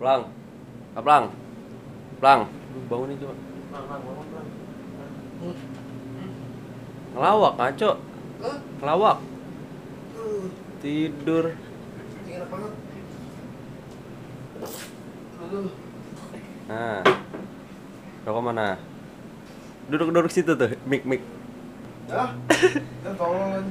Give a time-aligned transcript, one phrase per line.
[0.00, 0.32] Plang.
[0.96, 1.24] Ah, Plang.
[2.24, 2.40] Plang.
[2.72, 3.36] Lu bangunin coba.
[7.12, 7.90] Ngelawak ngaco.
[8.80, 9.16] Ngelawak.
[10.80, 11.44] Tidur.
[16.64, 17.04] Nah.
[18.24, 18.80] Rokok mana?
[19.92, 21.20] Duduk-duduk situ tuh, mik mik.
[22.08, 22.32] Ya,
[23.04, 23.64] kan tolong.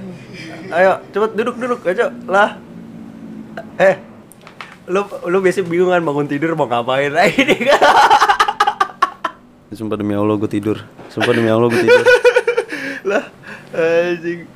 [0.70, 2.60] Ayo, cepet duduk-duduk aja lah.
[3.80, 3.98] Eh,
[4.90, 7.14] lu lu biasa bingung kan bangun tidur mau ngapain?
[7.14, 7.78] Nah, ini kan.
[9.70, 10.82] Sumpah demi Allah gue tidur.
[11.14, 12.06] Sumpah demi Allah gue tidur.
[13.14, 13.30] lah,
[13.70, 14.50] anjing.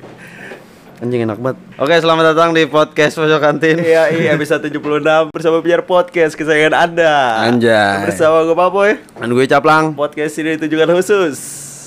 [0.98, 1.58] Anjing enak banget.
[1.78, 3.78] Oke, selamat datang di podcast Pojok Kantin.
[3.78, 7.14] Iya, iya episode 76 bersama biar podcast kesayangan Anda.
[7.46, 8.10] Anjay.
[8.10, 8.90] Bersama gue Papoy.
[9.14, 11.38] Dan gue Caplang, Podcast ini ditujukan khusus.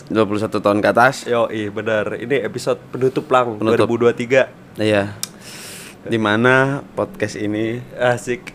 [0.08, 1.28] 21 tahun ke atas.
[1.28, 2.16] Yo, iya benar.
[2.16, 3.92] Ini episode penutup lang Penutup.
[3.92, 4.80] 2023.
[4.80, 5.27] Iya.
[6.04, 6.56] Di mana
[6.92, 8.54] podcast ini Asik.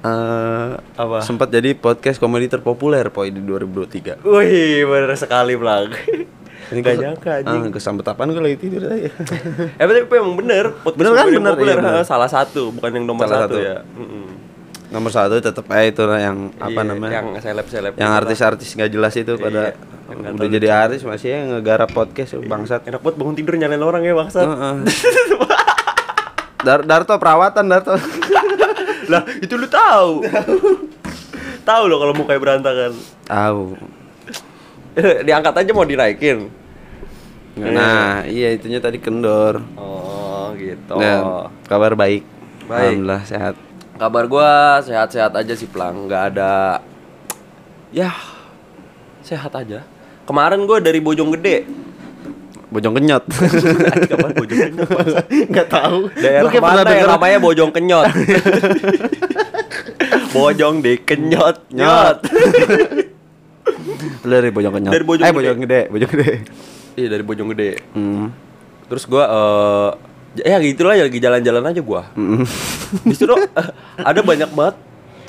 [0.00, 1.24] eh Apa?
[1.24, 4.20] sempat jadi podcast komedi terpopuler poi di 2023.
[4.20, 5.96] Wih, benar sekali Plang.
[6.66, 7.60] Ini Gak nyangka anjing.
[7.62, 9.08] Ah, kesambet apaan gue lagi tidur aja.
[9.80, 11.24] Eh tapi emang bener podcast Bener kan?
[11.26, 12.04] Bener, populer, iya, bener.
[12.04, 13.64] Salah satu Bukan yang nomor Salah satu, satu.
[13.64, 14.24] ya Mm-mm.
[14.88, 17.12] Nomor satu tetap aja itu yang apa Iya, namanya?
[17.14, 19.62] Yang seleb-seleb yang gitu artis-artis nggak jelas itu Iya, pada
[20.30, 22.44] udah jadi artis masih ya ngegarap podcast lah.
[22.46, 22.80] bangsat.
[22.84, 24.74] Enak banget bangun tidur nyalain orang ya bangsat Heeh.
[26.64, 27.94] Dar Darto perawatan Darto.
[29.12, 30.24] Lah itu lu tahu
[31.60, 32.92] Tahu lo kalau mukanya berantakan
[33.28, 33.76] Tahu.
[35.28, 36.48] Diangkat aja mau dinaikin
[37.54, 39.62] Nah, iya itunya tadi kendor.
[39.78, 42.26] Oh gitu Nah, kabar baik.
[42.66, 42.98] Baik.
[42.98, 43.54] Alhamdulillah sehat.
[43.94, 46.82] Kabar gua sehat-sehat aja sih Plang Nggak ada
[47.94, 48.10] Ya
[49.22, 49.86] Sehat aja
[50.26, 51.83] Kemarin gua dari Bojonggede
[52.74, 53.24] Bojong kenyot.
[54.10, 54.30] Kapan?
[55.30, 56.10] Enggak tahu.
[56.18, 57.06] Daerah mana yang denger.
[57.06, 58.10] namanya Bojong Kenyot?
[60.34, 62.18] Bojong di Kenyot, nyot.
[64.26, 64.90] Dari Bojong kenyot.
[64.90, 65.38] Dari Bojong eh, Gede.
[65.38, 66.32] Bojong gede, Bojong gede.
[66.98, 67.70] Iya dari Bojong Gede.
[67.94, 68.34] Hmm.
[68.90, 69.24] Terus gua
[70.34, 72.10] eh ya gitulah ya lagi jalan-jalan aja gua.
[72.18, 72.42] Hmm.
[73.06, 73.68] Disuruh eh,
[74.02, 74.74] ada banyak banget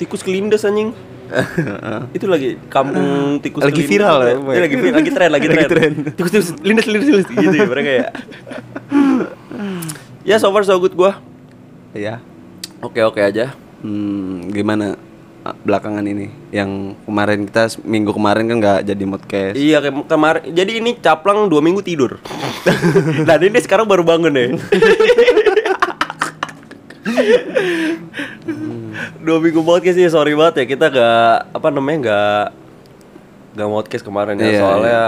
[0.02, 0.90] tikus kelindes anjing.
[2.16, 5.58] itu lagi kampung tikus Lagi kelindes viral ya, Iya, lagi vi- lagi tren lagi tren.
[5.58, 5.92] Lagi tren.
[6.14, 8.06] Tikus tikus lindes lindes lindes gitu ya mereka ya.
[10.30, 11.18] ya so far so good gua.
[11.92, 12.20] Iya.
[12.80, 13.56] Oke oke aja.
[13.80, 14.96] Hmm, gimana
[15.42, 20.42] ah, belakangan ini yang kemarin kita minggu kemarin kan nggak jadi podcast Iya kayak kemarin.
[20.50, 22.18] Jadi ini caplang dua minggu tidur.
[23.24, 24.46] nah ini sekarang baru bangun ya.
[29.20, 30.64] Dua minggu podcast ya sorry banget ya.
[30.76, 32.44] Kita gak apa namanya gak
[33.56, 34.44] gak podcast kemarin ya.
[34.44, 35.02] Iya, soalnya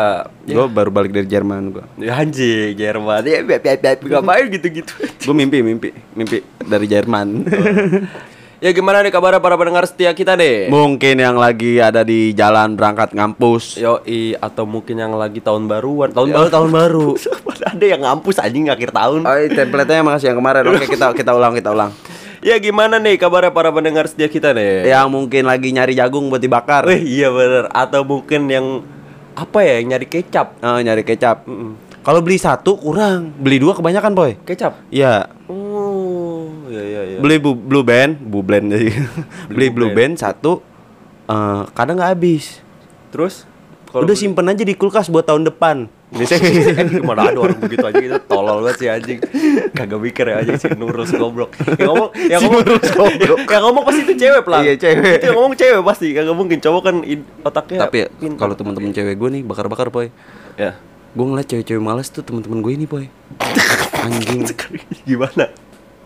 [0.49, 3.21] gue baru balik dari Jerman gue ya anjing Jerman.
[3.23, 5.93] Ya biar biar biar ngapain gitu gitu gue mimpi mimpi.
[6.17, 7.29] Mimpi dari Jerman.
[8.59, 12.75] Ya gimana nih kabar para pendengar setia kita deh mungkin yang lagi ada di jalan
[12.75, 13.79] berangkat ngampus.
[13.79, 16.11] Yoi atau mungkin yang lagi tahun baruan.
[16.11, 17.09] Tahun Ya, baru tahun baru.
[17.71, 19.23] ada yang ngampus anjing akhir tahun.
[19.23, 20.67] Oh template-nya masih yang kemarin.
[20.75, 21.95] Oke kita kita ulang kita ulang
[22.39, 24.87] Ya gimana nih kabarnya para pendengar setia kita nih?
[24.87, 26.87] yang mungkin lagi nyari jagung buat dibakar.
[26.87, 27.67] Wih iya bener.
[27.75, 28.67] Atau mungkin yang
[29.39, 30.59] Apa ya yang nyari kecap?
[30.67, 31.47] Oh, nyari kecap.
[32.03, 33.31] Kalau beli satu kurang.
[33.39, 34.35] Beli dua kebanyakan boy.
[34.43, 34.83] Kecap?
[34.91, 35.31] ya.
[35.47, 38.89] Oh iya iya iya beli bu, blue band blue band jadi
[39.51, 40.61] beli Blue blue band satu
[41.29, 42.61] eh, kadang nggak habis.
[43.15, 43.49] Terus?
[43.95, 45.89] Udah simpen aja di kulkas buat tahun depan.
[46.09, 46.49] Biasanya
[46.81, 48.17] Eh gimana ada orang begitu aja gitu.
[48.29, 49.19] Tolol banget sih anjing.
[49.77, 51.53] Kagak mikir ya anjing si Nurus goblok.
[51.77, 53.39] Yang ngomong Yang Si ngomong Nurus goblok.
[53.45, 55.15] Yang ngomong pasti itu cewek pelan Iya, cewek.
[55.21, 56.07] Itu yang ngomong cewek pasti.
[56.17, 56.59] Kagak mungkin.
[56.59, 56.97] Cowok kan
[57.45, 58.07] otaknya tapi ya,
[58.41, 60.09] kalau teman-teman cewek gue nih bakar-bakar boy.
[60.57, 60.77] Ya.
[61.13, 63.09] Gue ngeliat cewek-cewek males tuh teman-teman gue ini boy.
[64.05, 64.49] Anjing.
[65.05, 65.49] Gimana?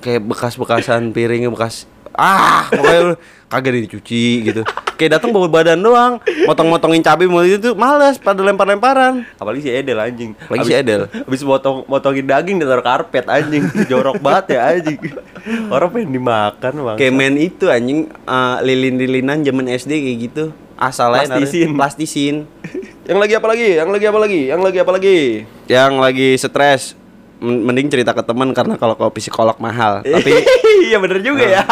[0.03, 3.14] kayak bekas-bekasan piringnya bekas ah pokoknya lu
[3.48, 4.62] kagak dicuci gitu
[4.96, 9.70] kayak datang bawa badan doang motong-motongin cabai mau itu tuh males pada lempar-lemparan Apalagi si
[9.72, 11.10] Edel anjing Apalagi si Edel.
[11.10, 15.00] Habis motong, motongin daging di taruh karpet anjing Jorok banget ya anjing
[15.68, 20.44] Orang pengen dimakan bang kayak main itu anjing eh, lilin-lilinan zaman SD kayak gitu
[20.78, 21.68] asal Plastisin.
[21.76, 22.36] plastisin
[23.03, 23.68] Yang lagi apa lagi?
[23.74, 24.41] Yang lagi apa lagi?
[24.47, 25.18] Yang lagi apa lagi?
[25.66, 26.94] yang lagi stres
[27.42, 30.00] mending cerita ke teman karena kalau ke psikolog mahal.
[30.15, 30.33] Tapi
[30.83, 31.62] Iya bener juga ya.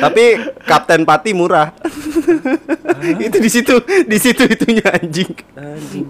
[0.00, 1.72] Tapi Kapten Pati murah.
[3.18, 5.32] Itu di situ di situ itunya anjing.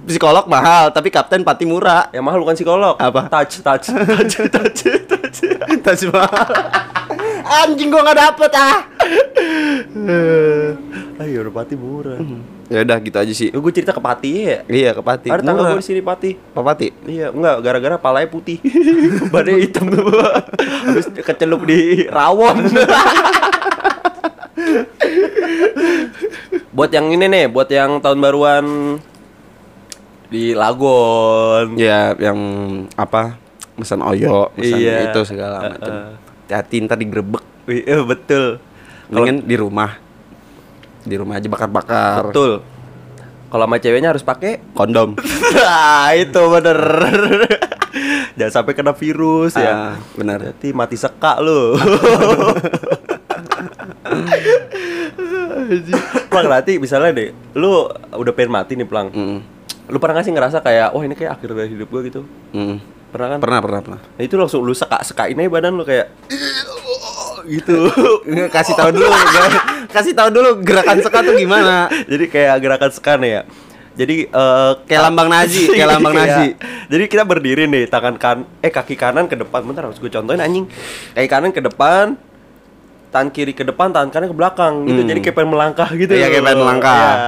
[0.07, 2.11] Psikolog mahal tapi Kapten Pati murah.
[2.11, 2.95] Yang mahal bukan psikolog.
[2.99, 3.31] Apa?
[3.31, 5.39] Touch, touch, touch, touch, touch.
[5.83, 6.51] Taj Mahal.
[7.65, 8.79] Anjing gua nggak dapet ah
[11.19, 12.19] Ayo udah pati murah
[12.71, 15.75] ya udah gitu aja sih Gue cerita ke Pati ya iya ke Pati Ada tangga
[15.75, 18.63] gue di sini Pati Pak Pati Iya, enggak, gara-gara palanya putih
[19.35, 20.07] Badannya hitam tuh
[20.87, 22.57] Habis kecelup di rawon
[26.79, 28.67] buat yang ini nih, buat yang tahun baruan
[30.31, 31.75] di Lagon.
[31.75, 32.39] Ya, yang
[32.95, 33.35] apa?
[33.75, 35.11] Pesan oyo, pesan Iya.
[35.11, 36.19] itu segala macam.
[36.47, 37.43] Hati-hati ntar digerebek.
[37.67, 38.63] Wih, eh, betul.
[39.11, 39.99] Mendingan di rumah.
[41.09, 42.29] Di rumah aja bakar-bakar.
[42.29, 42.61] Betul.
[43.49, 45.17] Kalau sama ceweknya harus pakai Kondom.
[45.57, 46.79] Nah, itu bener.
[48.37, 49.73] Jangan sampai kena virus ya.
[49.73, 50.53] Ah, benar.
[50.53, 51.73] Nanti mati seka lu.
[56.29, 59.09] Plang nanti misalnya deh, lu udah pengen mati nih Plang.
[59.11, 59.39] Mm,
[59.89, 62.21] Lu pernah gak sih ngerasa kayak, wah ini kayak akhir dari hidup gua gitu?
[62.53, 62.77] mm.
[63.09, 63.39] Pernah kan?
[63.41, 64.01] Pernah, pernah, pernah.
[64.05, 66.13] Nah itu langsung lu seka sekain aja badan lu kayak
[67.57, 67.89] gitu.
[68.53, 69.09] kasih tahu dulu,
[69.89, 71.89] kasih tahu dulu gerakan seka tuh gimana.
[72.13, 73.43] Jadi kayak gerakan sekan ya.
[73.99, 76.55] Jadi eh, Kayak lambang Nazi, kayak lambang Nazi.
[76.87, 79.67] Jadi kita berdiri nih, tangan kan eh kaki kanan ke depan.
[79.67, 80.71] Bentar harus gue contohin anjing.
[81.19, 82.15] Kaki kanan ke depan,
[83.11, 85.01] tangan kiri ke depan, tangan kanan ke belakang gitu.
[85.03, 85.09] Hmm.
[85.11, 86.13] Jadi kayak pengen melangkah gitu.
[86.15, 87.03] Iya, kayak pengen melangkah.
[87.03, 87.19] Iya.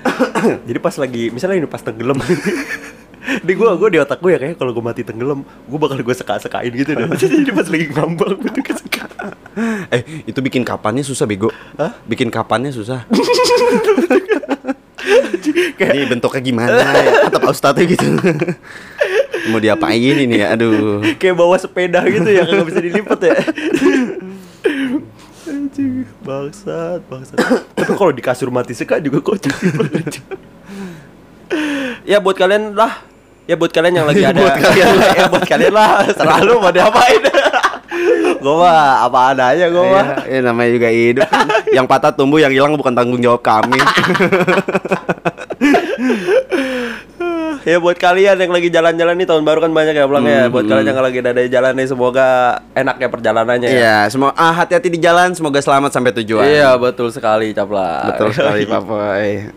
[0.68, 2.18] Jadi pas lagi misalnya ini pas tenggelam.
[3.46, 6.16] di gua gua di otak gue ya kayak kalau gue mati tenggelam, gue bakal gue
[6.16, 7.08] seka-sekain gitu deh.
[7.16, 8.99] Jadi pas lagi ngambang gitu keseka.
[9.94, 11.50] Eh, itu bikin kapannya susah bego.
[11.76, 11.92] Hah?
[12.06, 13.04] Bikin kapannya susah.
[15.80, 17.26] Ini bentuknya gimana ya?
[17.26, 18.06] Kata Pak Ustadz gitu.
[19.50, 20.52] Mau diapain ini ya?
[20.52, 21.00] Aduh.
[21.16, 23.34] kayak bawa sepeda gitu ya kagak bisa dilipat ya
[25.48, 27.36] anjing bangsat bangsat
[27.72, 29.56] tapi kalau di kasur mati seka juga kocak
[32.04, 33.00] ya buat kalian lah
[33.48, 35.10] ya buat kalian yang lagi ada Buat kalian lah.
[35.16, 37.22] ya buat kalian lah selalu mau diapain
[38.36, 41.28] gue mah apa adanya gue mah Ya, ya namanya juga hidup.
[41.70, 43.76] yang patah tumbuh, yang hilang bukan tanggung jawab kami.
[47.60, 50.50] ya buat kalian yang lagi jalan-jalan nih tahun baru kan banyak ya pulang ya Hmm,
[50.50, 52.26] buat kalian yang lagi ada di jalan nih semoga
[52.72, 56.40] enak ya perjalanannya ya Iya, semua ah, hati-hati di jalan, semoga selamat sampai tujuan.
[56.42, 58.64] Iya betul sekali Capla Betul sekali.
[58.64, 59.52] Eh,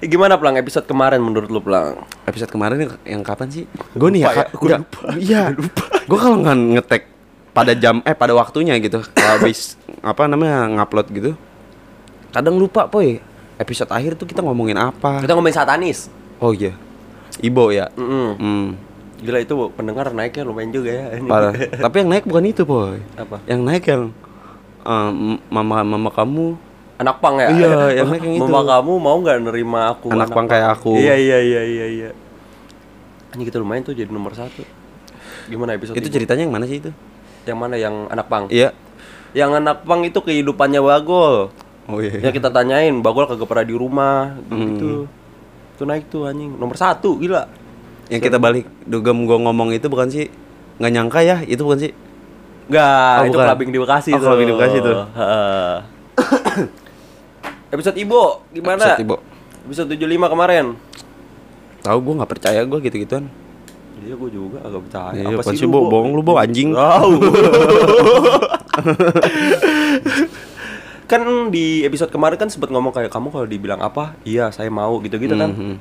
[0.08, 2.00] Gimana Plang episode kemarin menurut lu Plang?
[2.24, 3.64] Episode kemarin yang, yang kapan sih?
[3.92, 5.00] Gue nih ya, ya, nggak- lupa.
[5.14, 5.42] Iya.
[6.08, 7.02] Gue kalau nggak ngetek
[7.60, 11.30] pada jam eh pada waktunya gitu, habis apa namanya ngupload gitu,
[12.30, 13.20] kadang lupa poy.
[13.56, 15.20] Episode akhir tuh kita ngomongin apa?
[15.20, 16.08] Kita ngomongin satanis
[16.40, 16.72] Oh iya,
[17.44, 17.92] Ibo ya.
[17.92, 18.28] Mm-mm.
[18.40, 18.66] Hmm,
[19.20, 21.52] Gila itu pendengar naiknya lumayan juga ya parah.
[21.52, 23.04] Tapi yang naik bukan itu poy.
[23.20, 23.36] Apa?
[23.44, 24.02] Yang naik yang
[24.80, 25.10] eh,
[25.52, 26.56] mama mama kamu
[26.96, 27.52] Anak pang ya?
[27.52, 28.48] Iya, yang naik yang itu.
[28.48, 30.96] Mama kamu mau nggak nerima aku Anak pang kayak aku.
[30.96, 32.10] Iya iya iya iya iya
[33.36, 34.64] Ini kita lumayan tuh jadi nomor satu
[35.52, 36.16] Gimana episode itu ini?
[36.16, 36.88] ceritanya yang mana sih itu?
[37.42, 38.44] Yang mana yang anak pang?
[38.46, 38.72] Iya.
[39.30, 41.48] Yang anak pang itu kehidupannya Bagol
[41.86, 42.18] Oh iya.
[42.20, 44.58] Yang kita tanyain Bagol kagak pernah di rumah Hmm.
[44.68, 44.90] gitu
[45.72, 47.46] Itu naik tuh anjing Nomor satu gila
[48.06, 50.26] Yang kita balik dugem gua ngomong itu bukan sih
[50.76, 51.92] nggak nyangka ya itu bukan sih
[52.66, 53.46] Enggak, Oh, itu bukan.
[53.46, 54.26] clubbing di Bekasi Oh, tuh.
[54.26, 54.96] clubbing di Bekasi tuh.
[57.70, 58.82] Episode Ibo gimana?
[58.84, 59.16] Episode Ibo.
[59.62, 60.66] Episode 75 kemarin.
[61.80, 63.24] tahu gua nggak percaya gua gitu gituan
[64.00, 65.20] Iya, gue juga agak percaya.
[65.20, 65.92] Iya, apaan sih, Bo?
[65.92, 66.72] Bohong lu, Bo, anjing.
[66.72, 67.12] Tahu.
[71.10, 74.14] kan di episode kemarin kan sempat ngomong kayak kamu kalau dibilang apa?
[74.24, 75.50] Iya, saya mau gitu-gitu kan.
[75.52, 75.74] Mhm.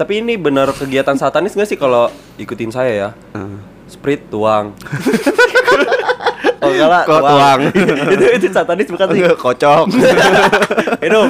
[0.00, 2.08] Tapi ini benar kegiatan satanis nggak sih kalau
[2.40, 3.10] ikutin saya ya?
[3.36, 3.60] Ah.
[3.90, 4.72] Sprit tuang.
[6.64, 7.60] oh enggak lah, tuang?
[8.14, 9.20] itu itu satanis bukan sih?
[9.36, 9.84] Kocok
[11.04, 11.28] Hidup.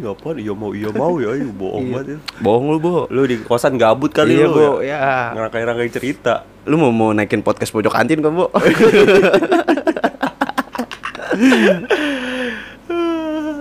[0.00, 2.18] Enggak apa iya mau iya mau ya, iya bohong banget ya.
[2.40, 4.54] bohong lu bo Lu di kosan gabut kali Iya, lu.
[4.54, 4.96] Bo, ya.
[4.96, 5.36] ya.
[5.36, 6.48] Ngerangkai-rangkai cerita.
[6.62, 8.48] lu mau mau naikin podcast pojok kantin kan bo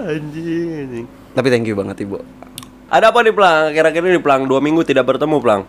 [0.05, 1.05] anjing, anjing.
[1.31, 2.19] tapi thank you banget ibu
[2.89, 3.69] Ada apa nih Plang?
[3.69, 5.61] Kira-kira nih Plang, dua minggu tidak bertemu Plang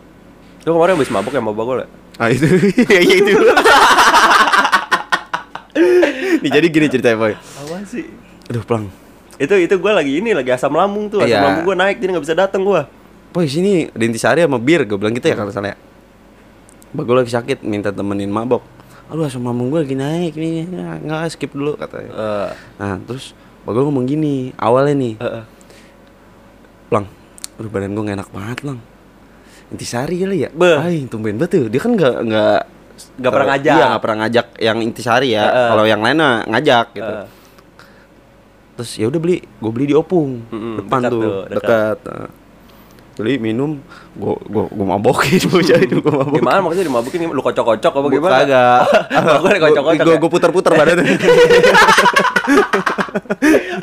[0.63, 1.89] Lu kemarin habis mabuk ya Bagol ya?
[2.17, 2.45] ah itu
[2.85, 3.33] iya iya, itu
[6.41, 8.05] nih jadi gini ceritanya boy Apa sih?
[8.45, 8.93] aduh plang
[9.41, 11.41] Itu itu gue lagi ini, lagi asam lambung tuh Asam Iya.
[11.41, 12.83] lambung gue naik, jadi gak bisa datang gue
[13.31, 15.79] boy sini di intisari sama bir gue bilang gitu ya kalau salah ya
[16.91, 18.59] Bagol lagi sakit minta temenin mabok
[19.07, 20.67] aduh asam lambung gue lagi naik nih
[21.01, 23.31] nggak skip dulu katanya Eh, nah terus
[23.63, 25.45] Bagol ngomong gini awalnya nih eh, eh.
[26.91, 27.07] Lang,
[27.55, 28.79] aduh badan gue gak enak banget lang
[29.71, 30.51] Intisari kali ya?
[30.51, 30.77] Beh.
[30.83, 32.61] Ay, tumben banget tuh Dia kan gak, gak
[33.15, 33.75] Nggak pernah ngajak.
[33.79, 35.69] Iya gak pernah ngajak yang intisari ya Heeh.
[35.71, 36.19] Kalau yang lain
[36.51, 37.27] ngajak gitu Eh.
[38.81, 41.61] Terus ya udah beli, gue beli di Opung Mm-mm, Depan dekat tuh, tuh, dekat.
[41.61, 42.29] dekat Nah.
[43.21, 43.77] Beli minum,
[44.17, 47.29] gue gue gue mabokin bocah itu gue mabokin Gimana maksudnya dimabukin?
[47.29, 48.33] Lu kocok-kocok apa gimana?
[48.41, 48.81] Kagak
[49.45, 50.21] Gue kocok-kocok Gue ya?
[50.25, 51.05] gue putar-putar badannya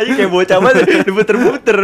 [0.02, 1.78] Aja kayak bocah banget diputer-puter.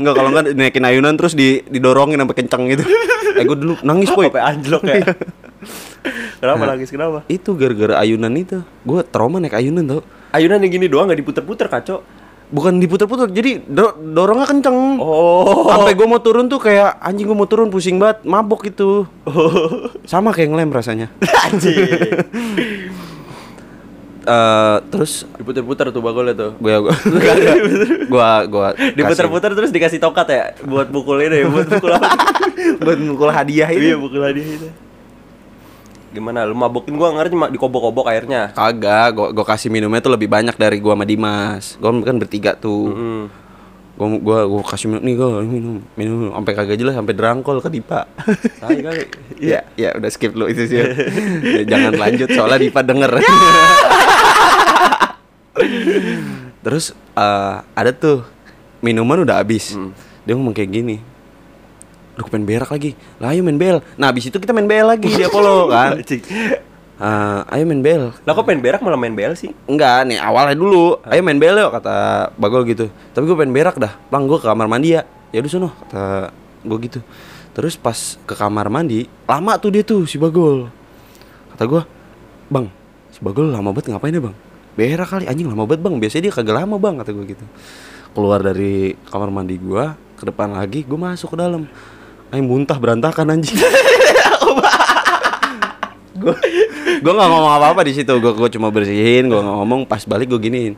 [0.00, 2.84] Enggak kalau enggak naikin ayunan terus di didorongin sampai kenceng gitu.
[3.34, 4.30] Eh gue dulu nangis boy.
[4.32, 5.04] Sampai anjlok ya.
[6.38, 7.26] kenapa nangis kenapa?
[7.26, 8.62] Itu gara-gara ayunan itu.
[8.86, 10.00] Gue trauma naik ayunan tau.
[10.30, 12.00] Ayunan yang gini doang nggak diputer-puter kacau.
[12.54, 14.94] Bukan diputer-puter, jadi do- dorongnya kenceng.
[14.96, 15.66] Oh.
[15.66, 19.10] Sampai gue mau turun tuh kayak anjing gue mau turun pusing banget, mabok itu.
[20.04, 21.10] Sama kayak ngelem rasanya.
[21.44, 21.82] Anjing.
[24.24, 26.50] Eh terus Diputer-puter tuh bagolnya tuh.
[26.56, 26.94] gue gue
[28.08, 32.08] gue gue Diputer-puter terus dikasih tongkat ya buat pukul ini, buat pukul apa?
[32.86, 34.00] buat mukul hadiah Iya, itu.
[34.00, 34.68] pukul hadiah itu.
[36.14, 38.54] Gimana lu mabokin gua ngerti cuma dikobok-kobok airnya.
[38.54, 41.74] Kagak, gue gue kasih minumnya tuh lebih banyak dari gua sama Dimas.
[41.82, 42.86] Gue kan bertiga tuh.
[42.94, 43.24] Hmm.
[43.98, 47.66] Gue gua gua kasih minum nih gue minum minum sampai kagak jelas sampai derangkol ke
[47.66, 48.06] Dipa.
[48.62, 49.10] Tai kali.
[49.42, 50.78] Iya, ya udah skip lu itu sih.
[50.78, 50.86] Ya,
[51.66, 53.10] Jangan lanjut soalnya Dipa denger.
[56.64, 58.22] Terus eh, ada tuh
[58.78, 59.74] minuman udah habis.
[60.22, 61.13] Dia ngomong kayak gini.
[62.14, 62.94] Lu pengen berak lagi.
[63.18, 63.82] Lah ayo main bel.
[63.98, 65.98] Nah, habis itu kita main bel lagi di Apollo kan.
[66.94, 68.14] Eh, ayo main bel.
[68.22, 69.50] Lah kok pengen berak malah main bel sih?
[69.66, 71.02] Enggak, nih awalnya dulu.
[71.02, 72.86] Ayo main bel yuk kata Bagol gitu.
[73.10, 73.98] Tapi gue pengen berak dah.
[74.14, 75.02] Bang, gue ke kamar mandi ya.
[75.34, 76.30] Ya udah sono kata
[76.62, 77.00] gue gitu.
[77.54, 80.70] Terus pas ke kamar mandi, lama tuh dia tuh si Bagol.
[81.54, 81.82] Kata gue,
[82.50, 82.66] "Bang,
[83.14, 84.34] si Bagol lama banget ngapain ya, Bang?"
[84.74, 85.94] Berak kali anjing lama banget, Bang.
[86.02, 87.46] Biasanya dia kagak lama, Bang, kata gue gitu.
[88.10, 91.66] Keluar dari kamar mandi gua, ke depan lagi, gue masuk ke dalam.
[92.34, 93.54] Ayo muntah berantakan anjing.
[96.18, 96.34] gue
[96.98, 98.10] gue nggak ngomong apa apa di situ.
[98.18, 99.86] Gue gue cuma bersihin gue ngomong.
[99.86, 100.74] Pas balik gue giniin.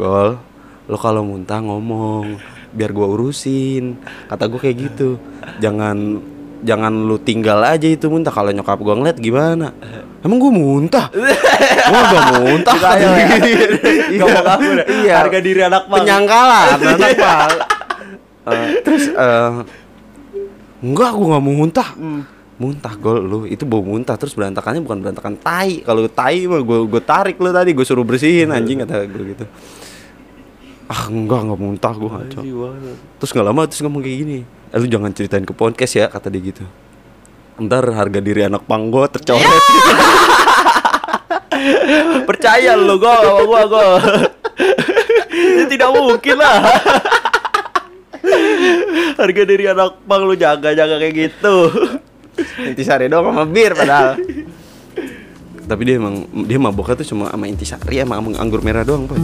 [0.00, 0.40] Gol
[0.88, 2.40] lo kalau muntah ngomong
[2.72, 4.00] biar gue urusin.
[4.32, 5.20] Kata gue kayak gitu.
[5.60, 6.24] Jangan
[6.64, 8.32] jangan lu tinggal aja itu muntah.
[8.32, 9.76] Kalau nyokap gue ngeliat gimana?
[10.24, 11.12] Emang gue muntah?
[11.12, 12.72] Gue gak muntah.
[12.80, 14.24] Suka ya, ya.
[14.24, 14.56] Gak mau
[14.88, 15.14] iya.
[15.20, 16.00] Harga diri anak pang.
[16.00, 17.52] penyangkalan anak pang
[18.44, 19.52] Eh, terus eh,
[20.84, 21.88] enggak gue nggak mau muntah.
[22.60, 23.38] Muntah gol lu.
[23.48, 24.20] Itu bau muntah.
[24.20, 25.80] Terus berantakannya bukan berantakan tai.
[25.80, 27.72] Kalau tai mah gue gue tarik lu tadi.
[27.72, 29.48] Gue suruh bersihin anjing kata gue gitu.
[30.84, 32.40] Ah enggak nggak muntah gue ngaco
[33.16, 34.38] terus nggak lama terus ngomong kayak gini.
[34.44, 36.64] Eh, lu jangan ceritain ke podcast ya kata dia gitu.
[37.56, 39.48] Ntar harga diri anak pang gue tercoret.
[42.28, 43.86] Percaya lu gua sama gua gua.
[45.34, 46.62] Ya tidak mungkin lah.
[49.20, 51.56] Harga diri anak pang lu jaga-jaga kayak gitu.
[52.58, 54.18] intisari doang sama bir padahal
[55.64, 59.18] tapi dia emang dia maboknya tuh cuma sama intisari sama anggur merah doang pak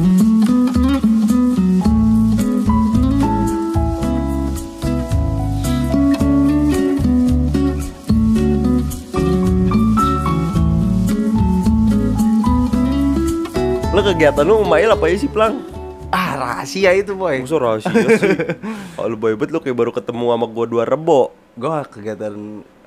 [13.91, 15.80] Lu kegiatan lu main apa ya sih, Plang?
[16.51, 18.35] Ah rahasia itu boy Masa rahasia sih?
[18.99, 21.31] Kalau boy bet lu kayak baru ketemu sama gua dua rebo.
[21.53, 22.35] gue kegiatan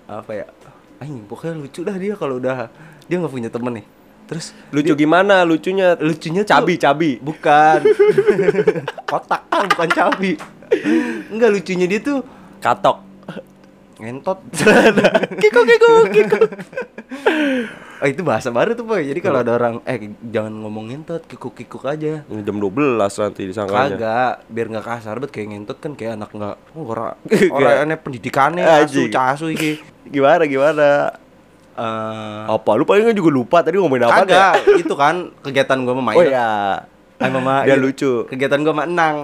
[0.03, 0.45] apa ya
[0.97, 2.67] anjing pokoknya lucu dah dia kalau udah
[3.05, 3.85] dia nggak punya temen nih
[4.23, 5.95] terus Lucu gimana lucunya?
[5.97, 7.11] lucunya tuh- cabi cabi.
[7.19, 7.79] bukan
[9.09, 10.31] kotak kan bukan cabi
[11.29, 12.19] enggak lucunya dia tuh
[12.59, 13.03] Katok.
[13.99, 14.39] Ngentot
[15.43, 16.37] Kiko kiko kiko.
[18.03, 21.53] oh itu bahasa baru tuh boy jadi kalau ada orang eh jangan ngomong ngentot kikuk
[21.55, 23.95] kikuk aja Jam 12 nanti disangkanya.
[23.95, 27.15] kagak biar nggak kasar bet kayak ngentot kan kayak anak nggak oh, ora
[27.55, 30.89] orang aneh pendidikannya asu casu iki Gimana gimana?
[31.73, 32.75] Eh, Apa?
[32.77, 36.29] Lu paling juga lupa tadi ngomongin apa kagak itu kan kegiatan gua sama Oh Mail
[36.29, 36.51] ya.
[37.17, 37.75] Ay, mama Dia iya.
[37.79, 38.27] lucu.
[38.27, 39.15] Kegiatan gua sama Enang.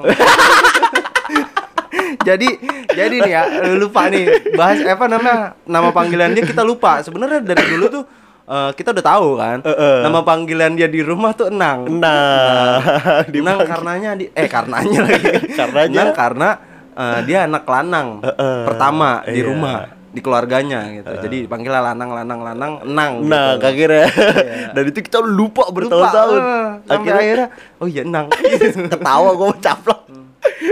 [2.19, 2.49] Jadi
[2.89, 5.31] jadi nih ya lu lupa nih bahas apa nama
[5.63, 8.03] nama panggilan dia kita lupa sebenarnya dari dulu tuh
[8.45, 9.97] eh, kita udah tahu kan Heeh.
[10.03, 12.79] nama panggilan dia di rumah tuh Enang Nah,
[13.31, 15.95] Enang karenanya di eh karenanya lagi Karenanya?
[15.95, 16.49] Enang karena
[16.91, 18.59] eh, dia anak lanang Heeh.
[18.65, 19.47] pertama di Iya.
[19.47, 19.77] rumah
[20.09, 23.63] di keluarganya gitu jadi dipanggilnya lanang lanang lanang Enang nah gitu.
[23.63, 24.73] akhirnya Iya.
[24.73, 27.47] Dan itu kita lupa bertahun-tahun eh, sampai akhirnya
[27.77, 28.27] oh iya Enang
[28.91, 29.99] Ketawa gue caplok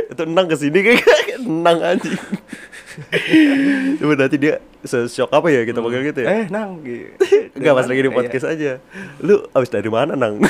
[0.08, 1.04] Itu enang ke sini kayak
[1.44, 2.18] enang anjing
[4.00, 7.14] Coba nanti dia se-shock apa ya kita panggil gitu ya eh Nang gitu.
[7.54, 8.16] Enggak pas lagi di Iya.
[8.16, 8.72] podcast aja
[9.20, 10.42] Lu abis dari mana nang?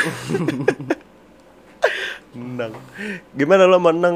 [2.36, 2.74] nang
[3.34, 4.16] Gimana lo sama nang?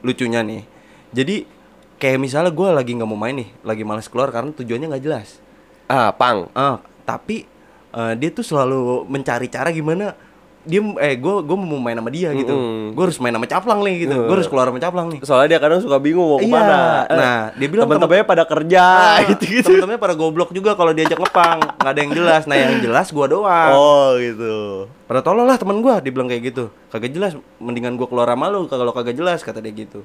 [0.00, 0.64] lucunya nih
[1.10, 1.44] jadi
[1.98, 5.36] kayak misalnya gue lagi nggak mau main nih lagi males keluar karena tujuannya nggak jelas
[5.84, 7.44] Ah pang ah tapi
[7.90, 10.16] eh, dia tuh selalu mencari cara gimana
[10.68, 12.92] dia eh gue gue mau main sama dia gitu Mm-mm.
[12.92, 15.58] gue harus main sama caplang nih gitu gue harus keluar sama caplang nih Soalnya dia
[15.58, 16.44] kadang suka bingung mau Iya.
[16.44, 16.78] ke mana.
[17.08, 18.84] Nah, dia bilang teman-temannya pada kerja
[19.32, 19.64] gitu-gitu.
[19.72, 23.26] temen-temennya pada goblok juga kalau diajak ngepang nggak ada yang jelas nah yang jelas gue
[23.26, 24.54] doang Oh, gitu.
[25.04, 28.46] pada tolol lah teman gue dia bilang kayak gitu kagak jelas mendingan gue keluar sama
[28.46, 30.04] lu kalau kagak jelas kata dia gitu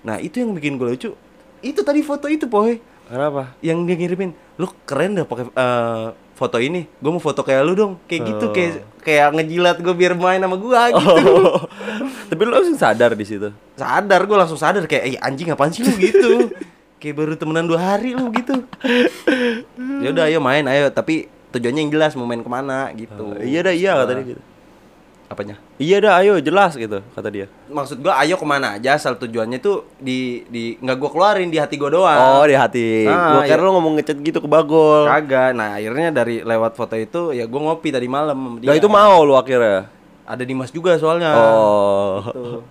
[0.00, 1.10] nah itu yang bikin gue lucu
[1.58, 3.54] itu tadi foto itu poy Kenapa?
[3.60, 7.72] yang dia ngirimin lu keren dah pakai eh, foto ini gue mau foto kayak lu
[7.72, 8.52] dong kayak gitu Oh.
[8.52, 11.64] kayak kayak ngejilat gue biar main sama gue gitu Oh.
[12.28, 13.48] Tapi lu langsung sadar di situ.
[13.74, 16.52] sadar gue langsung sadar kayak eh anjing apaan sih lu gitu
[17.00, 18.64] kayak baru temenan dua hari lu gitu
[20.02, 23.60] ya udah ayo main ayo tapi tujuannya yang jelas mau main ke mana gitu Iya
[23.62, 24.42] dah, iya kata dia gitu.
[25.26, 27.46] Apanya Iya dah, ayo jelas gitu kata dia.
[27.66, 31.56] maksud gua ayo ke mana aja asal tujuannya tuh di di nggak gua keluarin di
[31.56, 33.04] hati gua doang Oh, di hati.
[33.04, 33.64] Ah, gua kira iya.
[33.64, 35.04] lu ngomong ngechat gitu ke Bagol.
[35.04, 38.76] kagak nah akhirnya dari lewat foto itu ya gua ngopi tadi malam sama dia Nah,
[38.76, 39.90] itu mau lu akhirnya.
[40.24, 42.62] ada Dimas juga soalnya Oh.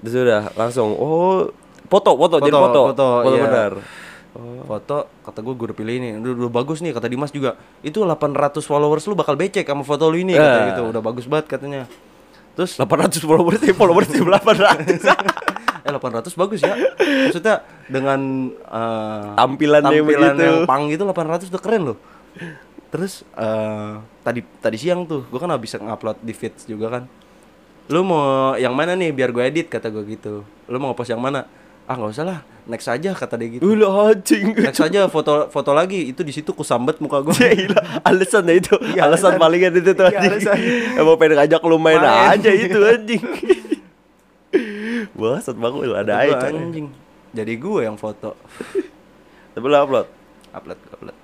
[0.00, 1.48] Terus udah langsung oh
[1.86, 2.82] foto foto, jadi Foto, foto.
[2.90, 3.42] foto, iya.
[3.42, 3.72] benar.
[4.64, 6.08] Foto kata gue gue udah pilih ini.
[6.16, 7.54] Udah, udah bagus nih kata Dimas juga.
[7.80, 10.68] Itu 800 followers lu bakal becek sama foto lu ini katanya Eh.
[10.72, 10.82] gitu.
[10.90, 11.86] Udah bagus banget katanya.
[12.54, 12.74] Terus?
[12.76, 15.06] 800 followers sih, followers 800.
[15.84, 16.74] eh 800 bagus ya.
[16.98, 17.54] Maksudnya
[17.86, 20.42] dengan eh, Tampilannya tampilan begitu.
[20.42, 21.98] yang pang gitu 800 udah keren loh.
[22.88, 27.04] Terus eh, tadi tadi siang tuh gue kan habis ngupload di feeds juga kan.
[27.86, 30.40] Lu mau yang mana nih biar gue edit kata gue gitu.
[30.66, 31.44] Lu mau ngepost yang mana
[31.84, 34.56] ah nggak usah lah next aja kata dia gitu Ulah anjing.
[34.56, 38.54] next aja foto foto lagi itu di situ kusambet muka gue Ya ilah, alasan ya
[38.56, 38.72] itu.
[38.90, 39.42] Iya, alasan alasan.
[39.42, 40.32] palingan itu tuh Iya, anjing.
[40.32, 40.56] alasan.
[41.00, 42.32] Emang pengen ngajak lu main, Main.
[42.32, 43.22] aja itu anjing.
[45.14, 46.48] Bangsat banget ada aja.
[46.48, 46.88] anjing
[47.30, 48.32] jadi gue yang foto
[49.50, 50.06] Tapi lu upload.
[50.50, 51.16] upload upload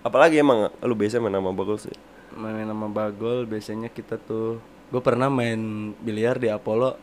[0.00, 1.92] Apalagi emang lu biasa main sama Bagol sih.
[2.32, 5.58] main sama Bagol biasanya kita tuh gue pernah main
[5.96, 6.98] biliar di Apollo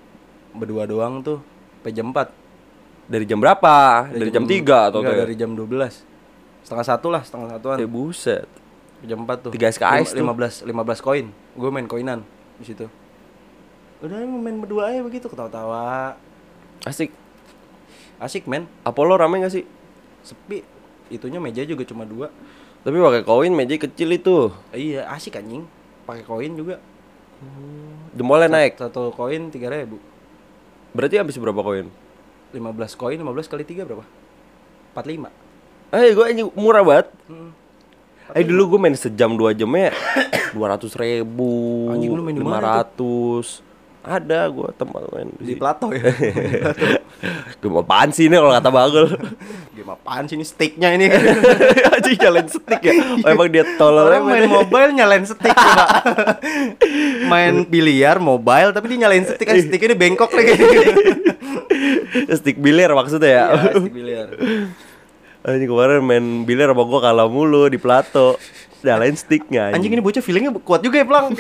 [0.52, 1.40] berdua doang tuh
[1.88, 3.76] sampai jam 4 Dari jam berapa?
[4.12, 5.18] Dari, jam 3 atau kayak?
[5.24, 6.04] dari jam 12
[6.60, 8.44] setengah satu lah setengah satuan Eh buset.
[9.00, 10.20] jam 4 tuh Tiga SKS tuh.
[10.20, 12.28] lima belas lima belas koin gue main koinan
[12.60, 12.84] di situ
[13.98, 16.20] udah main berdua aja begitu ketawa-tawa
[16.84, 17.10] Asik.
[18.20, 19.64] asik men Apollo rame gak sih?
[20.22, 20.62] sepi
[21.08, 22.28] itunya meja juga cuma dua
[22.84, 24.52] Tapi pakai koin meja kecil itu.
[24.70, 25.64] iya asik anjing
[26.04, 26.84] pakai koin juga
[28.12, 28.76] Jempolnya naik.
[28.76, 30.02] satu koin tiga ribu
[30.96, 31.88] Berarti habis berapa koin?
[32.56, 34.06] 15 koin 15 kali 3 berapa?
[34.96, 35.30] 45
[35.88, 37.08] Eh, gue anjing murah banget.
[37.32, 37.52] hmm.
[38.36, 39.96] Eh dulu gue main sejam dua jamnya
[40.56, 43.64] dua ratus ribu, Anjing, lu main di lima mana ratus.
[44.08, 45.60] Ada gue tempat main Di di.
[45.60, 46.00] plato ya
[47.60, 49.06] Gue apaan sih ini kalau kata bagel?
[49.76, 51.12] Game apaan sih ini sticknya ini
[51.94, 52.94] Anjing nyalain stick ya.
[53.20, 55.86] Oh, emang dia tolol Orang main mobile nyalain stick coba
[57.28, 60.56] Main biliar mobile tapi dia nyalain stick kan sticknya di bengkok lagi
[62.32, 63.46] stick biliar maksudnya ya.
[63.52, 64.28] Iya stick biliar
[65.44, 68.40] Anjing kemarin main biliar sama gue kalah mulu di plato.
[68.84, 71.34] Nyalain sticknya Anjing ini bocah feelingnya kuat juga ya pelang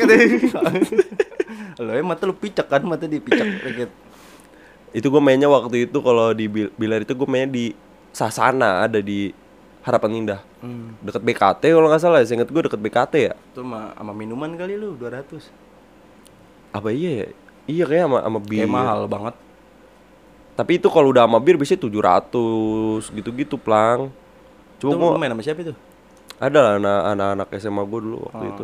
[1.78, 3.89] Lo ya mata lu picak kan mata dia picak dikit
[4.98, 7.65] Itu gue mainnya waktu itu kalau di bil- biliar itu gue mainnya di
[8.10, 9.30] Sasana ada di
[9.80, 10.41] Harapan Indah.
[10.60, 11.00] hmm.
[11.02, 13.34] Deket BKT kalau nggak salah, saya inget gue deket BKT ya.
[13.48, 15.48] Itu mah sama minuman kali lu 200
[16.72, 17.28] Apa iya ya?
[17.65, 18.60] Iya kayak sama sama bir.
[18.60, 19.36] Kayak mahal banget
[20.56, 22.34] Tapi itu kalau udah sama bir biasanya 700
[23.13, 24.10] gitu-gitu plang.
[24.78, 25.74] Cuma Itu gua lu main sama siapa itu?
[26.38, 28.52] ada lah anak- anak-anak SMA gue dulu waktu Oh.
[28.52, 28.63] itu.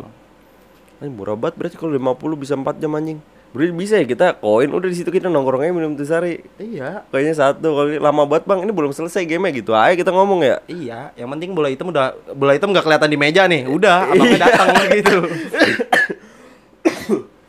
[1.04, 3.20] Anjing murah banget berarti kalau 50 bisa 4 jam anjing.
[3.52, 6.40] Berarti bisa ya kita koin udah di situ kita nongkrongnya minum sari.
[6.56, 10.40] Iya Kayaknya satu kali lama banget bang ini belum selesai game gitu aja kita ngomong
[10.42, 10.56] ya.
[10.64, 13.68] Iya, yang penting bola hitam udah bola hitam nggak kelihatan di meja nih.
[13.68, 15.18] Udah, abangnya datang gitu.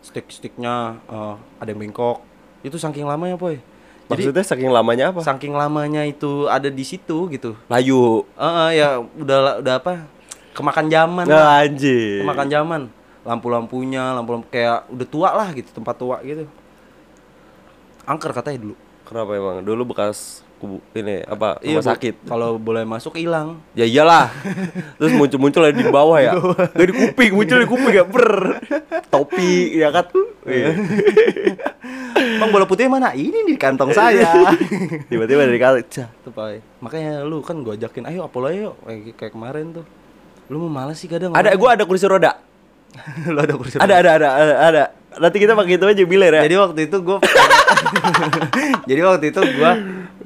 [0.04, 2.20] Stick-sticknya eh, ada yang bengkok.
[2.60, 3.64] Itu saking lamanya, Boy.
[4.06, 5.26] Jadi Maksudnya saking lamanya apa?
[5.26, 7.58] saking lamanya itu ada di situ gitu.
[7.72, 8.22] Layu.
[8.38, 10.06] Heeh, ya udah udah apa?
[10.54, 11.26] Kemakan zaman.
[11.26, 12.22] Nah, anjing.
[12.22, 12.82] Kemakan zaman.
[13.26, 16.46] Lampu-lampunya, lampu-lampu kayak udah tua lah gitu, tempat tua gitu.
[18.06, 18.76] Angker katanya dulu.
[19.06, 19.58] Kenapa emang?
[19.62, 21.58] Dulu bekas kubu ini apa?
[21.62, 21.90] Iya, Rumah Bu.
[21.90, 22.16] sakit.
[22.26, 23.62] Kalau boleh masuk hilang.
[23.74, 24.30] Ya iyalah.
[25.02, 26.38] Terus muncul-muncul di bawah ya.
[26.74, 28.62] Di kuping, muncul di kuping ya ber.
[29.10, 30.06] Topi ya kan.
[30.46, 30.70] Iya.
[32.42, 33.10] Bang bola putihnya mana?
[33.14, 34.54] Ini di kantong saya.
[35.06, 36.06] Tiba-tiba dari kaca.
[36.22, 36.82] Tuh, Pak.
[36.82, 39.86] Makanya lu kan gua ajakin, ayo Apollo ayo kayak, kayak kemarin tuh.
[40.50, 41.34] Lu mau males sih kadang.
[41.34, 42.38] Ada gua ada kursi roda.
[43.34, 43.76] lu ada kursi.
[43.78, 44.56] Ada ada ada ada.
[44.60, 44.84] ada.
[45.16, 46.42] Nanti kita pakai itu aja biler ya.
[46.44, 47.24] Jadi waktu itu gua
[48.90, 49.72] Jadi waktu itu gua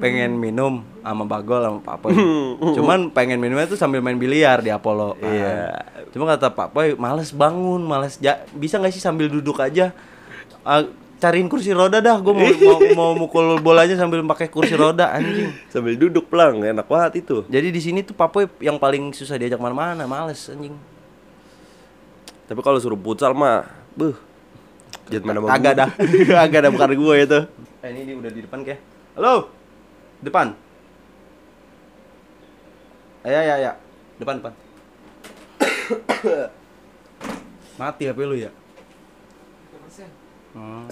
[0.00, 2.14] pengen minum sama Bagol sama Papoy.
[2.76, 5.14] Cuman pengen minumnya tuh sambil main biliar di Apollo.
[5.20, 5.30] kan.
[5.30, 5.58] Iya.
[6.10, 9.94] Cuma kata Pak Boy, males bangun, males ja- bisa nggak sih sambil duduk aja?
[10.66, 10.82] Ah,
[11.22, 15.54] cariin kursi roda dah, gue mau, mau mau mukul bolanya sambil pakai kursi roda anjing.
[15.70, 17.46] Sambil duduk plang, enak banget itu.
[17.46, 20.74] Jadi di sini tuh Pak Boy yang paling susah diajak mana-mana, males anjing.
[22.50, 23.62] Tapi kalau suruh futsal mah,
[23.94, 24.18] buh.
[25.06, 25.90] Jangan mana Agak dah,
[26.50, 27.40] agak dah bukan gue itu.
[27.78, 28.82] Eh ini dia udah di depan kayak.
[29.14, 29.54] Halo,
[30.18, 30.58] depan.
[33.22, 33.72] Ayo, ayo, ayo.
[34.18, 34.52] Depan, depan.
[37.78, 38.50] Mati HP lu ya?
[40.50, 40.90] Hmm.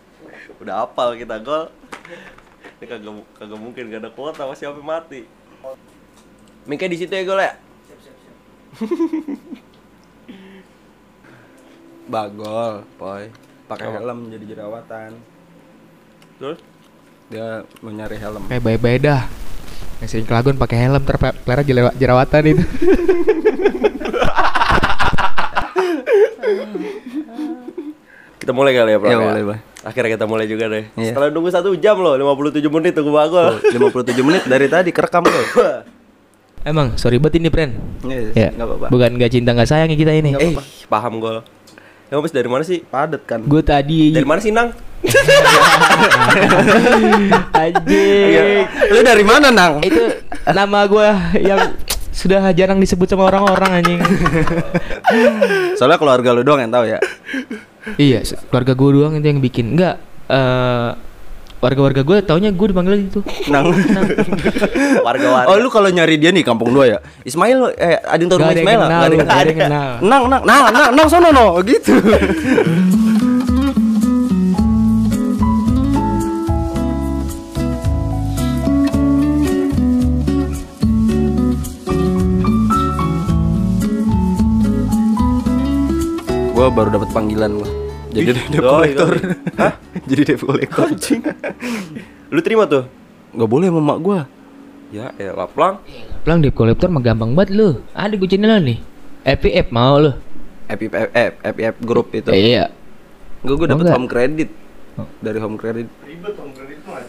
[0.64, 1.68] Udah apal kita gol.
[2.80, 5.20] Ini kagak kagak mungkin gak ada kuota masih sampai mati.
[6.64, 7.52] Mingke di situ ya gol ya.
[12.04, 13.32] Bagol, boy.
[13.64, 15.10] Pakai helm jadi jerawatan.
[16.36, 16.58] Terus
[17.24, 18.44] Dia mau nyari helm.
[18.46, 19.22] Kayak baik-baik dah.
[19.98, 22.64] Yang sering kelagun pakai helm ter pelera jera- jerawatan itu.
[28.36, 29.08] kita mulai kali ya, Bro.
[29.08, 29.60] Ya, mulai, Bang.
[29.84, 30.84] Akhirnya kita mulai juga deh.
[30.96, 31.12] Iya.
[31.12, 33.60] Setelah nunggu satu jam loh, 57 menit tunggu bagol.
[33.60, 35.44] 57 menit dari tadi kerekam bro.
[36.64, 37.76] Emang sorry banget ini, Pren.
[38.00, 38.48] Iya, Ya.
[38.50, 38.86] nggak apa-apa.
[38.88, 40.32] Bukan gak cinta gak sayang ya kita ini.
[40.34, 40.56] Eh,
[40.88, 41.44] paham gol.
[42.14, 42.78] Yang habis dari mana sih?
[42.78, 43.42] Padet kan.
[43.42, 44.70] Gue tadi Dari mana sih, Nang?
[47.58, 48.62] Anjing.
[48.94, 49.82] Lu dari mana, Nang?
[49.82, 51.08] Itu nama gue
[51.42, 51.74] yang
[52.14, 53.98] sudah jarang disebut sama orang-orang anjing.
[55.74, 57.02] Soalnya keluarga lu doang yang tahu ya.
[57.98, 59.74] iya, keluarga gue doang itu yang bikin.
[59.74, 59.98] Enggak
[60.30, 60.90] eh
[61.64, 63.24] warga-warga gue taunya gue dipanggil itu.
[63.48, 63.72] Nang.
[65.08, 65.48] Warga-warga.
[65.48, 66.98] Oh, lu kalau nyari dia nih kampung dua ya.
[67.24, 69.00] Ismail eh ada yang tahu Nggak rumah Ismail Nggak
[69.32, 69.90] ada yang kenal.
[70.04, 71.96] Nang, nang, nang, nang, nang sono no gitu.
[86.54, 87.83] gua baru dapat panggilan gua.
[88.14, 89.10] Jadi debt collector.
[89.10, 89.20] doi.
[89.56, 89.72] Hah?
[90.08, 90.86] Jadi debt collector.
[90.86, 91.20] Anjing.
[92.30, 92.86] Lu terima tuh?
[93.30, 94.20] Gak boleh sama mak gua.
[94.88, 95.82] Ya, ya laplang.
[96.22, 97.82] Pelang debt collector mah gampang banget lu.
[97.90, 98.78] Ada gue channel nih.
[99.24, 100.14] FPF mau lu.
[100.66, 102.30] FIF F, FIF grup itu.
[102.30, 102.70] Iya.
[103.42, 104.50] Gue gue dapet home credit
[104.94, 105.10] Oh.
[105.18, 105.90] dari home credit.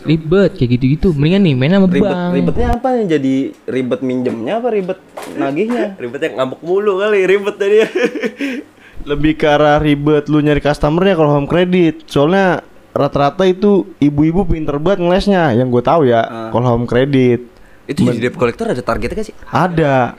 [0.02, 1.13] Ribet kayak gitu-gitu.
[1.13, 2.34] Mendingan nih main sama Ribet bank.
[2.34, 3.06] ribetnya apa nih?
[3.08, 5.00] Jadi ribet minjemnya apa ribet
[5.34, 5.94] nagihnya?
[6.02, 7.78] Ribetnya ngambek mulu kali, ribet tadi.
[9.03, 12.08] Lebih ke arah ribet lu nyari customernya kalau home credit.
[12.08, 15.51] Soalnya rata-rata itu ibu-ibu pinter banget ngelesnya.
[15.51, 16.49] Yang gue tahu ya, Ah.
[16.49, 17.43] kalau home credit
[17.86, 19.36] Itu jadi debt collector ada targetnya gak sih?
[19.45, 20.15] ada.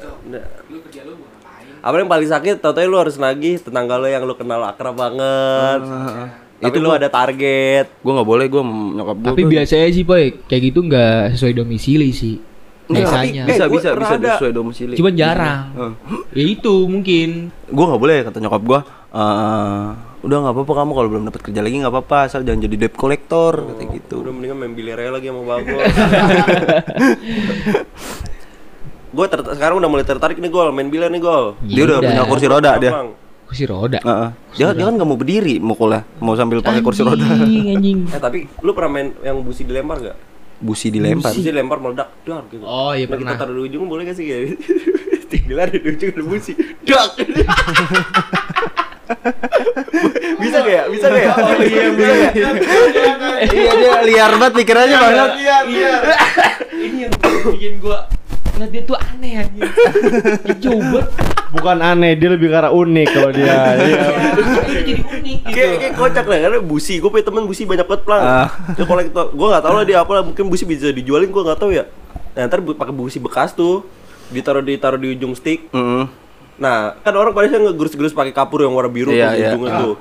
[1.81, 2.59] Apa yang paling sakit?
[2.59, 5.81] Tau-tau lu harus nagih tetangga lu yang lu kenal akrab banget.
[6.57, 7.87] Tapi lu ada target.
[8.01, 8.63] Gue nggak boleh gue
[8.93, 9.29] nyokap gue.
[9.31, 12.39] Tapi biasanya sih boy kayak gitu nggak sesuai domisili sih.
[12.87, 13.43] Biasanya.
[13.45, 14.31] bisa Eh, bisa bisa ada.
[14.37, 14.95] sesuai domisili.
[14.95, 15.63] Cuman jarang.
[16.31, 17.51] Ya itu mungkin.
[17.67, 18.81] gue nggak boleh kata nyokap gue.
[19.09, 22.77] eh udah nggak apa-apa kamu kalau belum dapat kerja lagi nggak apa-apa asal jangan jadi
[22.79, 24.15] debt collector kata gitu.
[24.21, 25.81] Udah mendingan main biliar aja lagi sama bagol.
[29.09, 31.57] gue sekarang udah mulai tertarik nih gol main biliar nih gol.
[31.63, 32.93] Dia udah punya kursi roda dia.
[33.47, 33.99] Kursi roda.
[33.99, 34.29] Heeh.
[34.59, 37.23] Dia dia kan nggak mau berdiri mukulnya, mau sambil pakai kursi roda.
[37.23, 37.99] Anjing, anjing.
[38.11, 40.17] Eh tapi lu pernah main yang busi dilempar gak?
[40.57, 41.31] Busi dilempar.
[41.31, 42.65] Busi dilempar meledak, dar gitu.
[42.65, 43.37] Oh, iya Nah, kita pernah.
[43.37, 44.39] taruh di ujung boleh gak sih ya?
[45.27, 47.13] Tinggal di ujung ada busi, dak.
[50.41, 50.83] bisa gak ya?
[50.89, 51.33] Bisa gak ya?
[51.37, 52.33] Oh iya bisa gak?
[53.47, 55.29] Iya dia liar banget pikirannya banget.
[56.73, 57.13] Ini yang
[57.53, 58.09] bikin gua
[58.57, 59.63] ngeliat dia tuh aneh anjing.
[60.59, 61.01] Coba.
[61.49, 63.77] Bukan aneh, dia lebih ke arah unik kalau dia.
[63.77, 64.05] Iya.
[64.67, 65.53] jadi unik gitu.
[65.53, 66.95] Kayak kayak kocak lah karena busi.
[66.97, 68.23] Gue punya temen busi banyak banget pelang.
[68.23, 68.49] Ah.
[68.73, 69.25] Dia kolektor.
[69.31, 70.23] Gue nggak tahu lah dia apa lah.
[70.25, 71.29] Mungkin busi bisa dijualin.
[71.29, 71.85] Gue nggak tahu ya.
[72.33, 73.85] Nah ntar bu- pakai busi bekas tuh
[74.29, 75.69] ditaruh ditaruh di ujung stick.
[75.71, 76.05] Heeh.
[76.57, 79.49] Nah kan orang pada ngegerus-gerus pakai kapur yang warna biru Iya, tuh iya.
[79.51, 79.95] ujungnya tuh.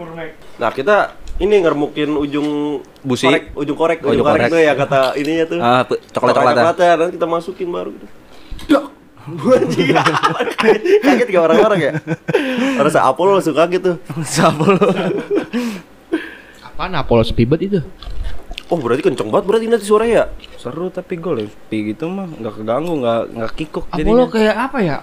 [0.56, 0.96] Nah kita
[1.36, 2.48] ini ngeremukin ujung
[3.04, 3.28] Busi.
[3.28, 4.52] korek, ujung korek, Oh, ujung ujung korek korek.
[4.52, 5.60] tuh ya kata ininya tuh.
[5.60, 6.32] Ah, coklat-coklat.
[6.56, 8.08] Coklat-coklatnya, nanti kita masukin baru gitu.
[9.26, 9.90] Anjing,
[11.02, 11.92] kaget gak orang-orang ya?
[12.78, 13.96] Orang Apollo langsung kaget tuh.
[14.70, 14.78] Lu?
[16.62, 17.80] Apaan Apollo banget itu?
[18.70, 20.26] Oh berarti kenceng banget berarti nanti suaranya ya?
[20.62, 24.98] Seru tapi gue lebih gitu mah nggak keganggu nggak nggak kikuk Apollo kayak apa ya?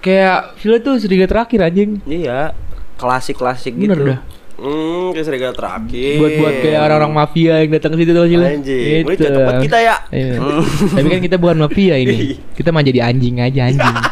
[0.00, 2.00] Kayak film tuh serigala terakhir anjing.
[2.08, 2.56] Iya,
[2.96, 3.92] klasik-klasik gitu.
[3.92, 4.20] Bener dah.
[4.56, 6.16] Hmm, kayak serigala terakhir.
[6.16, 8.46] Buat-buat kayak orang-orang mafia yang datang ke situ tuh sih lu.
[8.46, 9.22] Anjing, ini Gitu.
[9.22, 9.96] cocok buat kita ya.
[10.08, 10.34] Iya.
[10.96, 12.16] Tapi kan kita bukan mafia ini.
[12.50, 13.96] Kita mah jadi anjing aja anjing.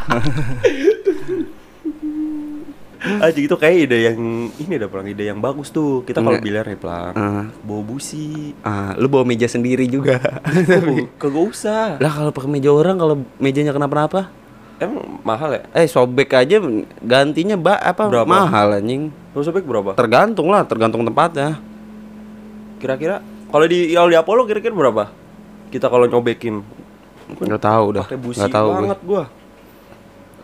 [3.04, 4.16] Anjing itu kayak ide yang
[4.50, 6.00] ini udah pelang ide yang bagus tuh.
[6.02, 7.12] Kita kalau bilar ya pelang.
[7.12, 7.44] Ah.
[7.60, 8.56] Bawa busi.
[8.60, 10.16] Ah, lu bawa meja sendiri juga.
[10.80, 12.00] Oh, Kagak usah.
[12.00, 14.32] lah kalau pakai meja orang kalau mejanya kenapa-napa?
[14.76, 15.62] Emang mahal ya?
[15.72, 16.58] Eh sobek aja
[16.98, 18.26] gantinya ba apa Berapa?
[18.26, 19.14] mahal anjing.
[19.30, 19.94] Lu sobek berapa?
[19.94, 21.58] Tergantung lah, tergantung tempatnya.
[22.76, 25.04] Kira-kira kalau di kalau di Apollo kira-kira berapa?
[25.68, 26.62] Kita kalau nyobekin
[27.34, 28.04] Nggak tahu dah.
[28.04, 28.80] pakai busi Nggak tahu gue.
[28.80, 29.24] banget gua.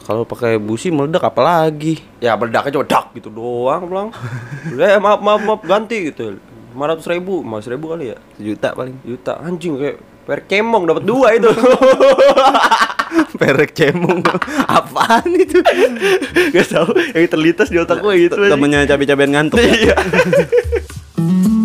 [0.01, 2.01] Kalau pakai busi meledak apalagi?
[2.19, 4.09] Ya meledaknya cuma dak gitu doang pulang.
[4.81, 6.39] eh maaf maaf maaf ganti gitu.
[6.71, 8.95] 500 ribu, 500 ribu kali ya Sejuta paling.
[9.03, 11.51] Juta anjing kayak per cemong dapat dua itu
[13.41, 14.21] Perek cemong.
[14.67, 15.61] Apaan itu?
[16.55, 19.59] Gak tau yang terlintas di otak gue gitu Temennya cabai-cabean ngantuk.
[19.61, 19.71] ya?
[19.71, 19.97] Iya